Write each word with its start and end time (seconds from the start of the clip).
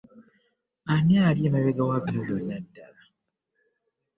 Ani 0.93 1.15
ali 1.27 1.41
emabega 1.47 1.81
wa 1.89 1.97
bino 2.03 2.21
byonna 2.27 2.57
ddala? 2.63 3.01